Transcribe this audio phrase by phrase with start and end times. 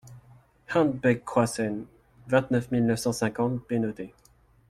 [0.69, 1.85] Hent Bec Kroissen,
[2.25, 4.15] vingt-neuf mille neuf cent cinquante Bénodet